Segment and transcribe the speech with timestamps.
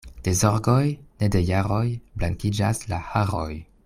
[0.27, 0.85] De zorgoj,
[1.23, 1.83] ne de jaroj,
[2.23, 3.51] blankiĝas la haroj.